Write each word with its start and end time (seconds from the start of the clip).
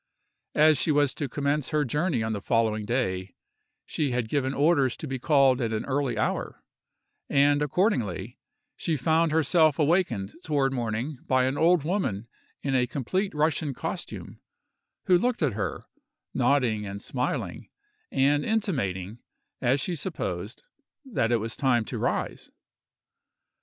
As 0.55 0.79
she 0.79 0.91
was 0.91 1.13
to 1.13 1.29
commence 1.29 1.69
her 1.69 1.85
journey 1.85 2.23
on 2.23 2.33
the 2.33 2.41
following 2.41 2.85
day, 2.85 3.35
she 3.85 4.09
had 4.09 4.29
given 4.29 4.51
orders 4.51 4.97
to 4.97 5.05
be 5.05 5.19
called 5.19 5.61
at 5.61 5.71
an 5.71 5.85
early 5.85 6.17
hour, 6.17 6.63
and, 7.29 7.61
accordingly, 7.61 8.39
she 8.75 8.97
found 8.97 9.31
herself 9.31 9.77
awakened 9.77 10.33
toward 10.43 10.73
morning 10.73 11.19
by 11.27 11.43
an 11.43 11.55
old 11.55 11.83
woman 11.83 12.27
in 12.63 12.73
a 12.73 12.87
complete 12.87 13.35
Russian 13.35 13.75
costume, 13.75 14.41
who 15.05 15.19
looked 15.19 15.43
at 15.43 15.53
her, 15.53 15.83
nodding 16.33 16.83
and 16.83 16.99
smiling, 16.99 17.69
and 18.11 18.43
intimating, 18.43 19.19
as 19.61 19.79
she 19.79 19.93
supposed, 19.93 20.63
that 21.05 21.31
it 21.31 21.37
was 21.37 21.55
time 21.55 21.85
to 21.85 21.99
rise. 21.99 22.49